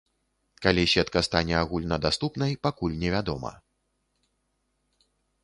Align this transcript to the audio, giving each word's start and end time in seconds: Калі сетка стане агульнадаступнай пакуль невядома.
Калі 0.65 0.85
сетка 0.93 1.21
стане 1.27 1.53
агульнадаступнай 1.57 2.57
пакуль 2.69 2.97
невядома. 3.05 3.53